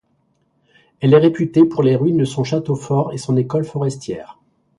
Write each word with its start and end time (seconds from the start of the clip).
Elle 0.99 1.13
est 1.13 1.19
réputée 1.19 1.63
pour 1.63 1.83
les 1.83 1.95
ruines 1.95 2.17
de 2.17 2.25
son 2.25 2.43
château 2.43 2.73
fort 2.75 3.13
et 3.13 3.19
son 3.19 3.37
école 3.37 3.65
forestière. 3.65 4.39